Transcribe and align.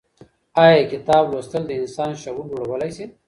آيا 0.63 0.79
کتاب 0.93 1.23
لوستل 1.31 1.63
د 1.67 1.71
انسان 1.81 2.11
شعور 2.21 2.45
لوړولی 2.51 2.91
سي؟ 2.97 3.05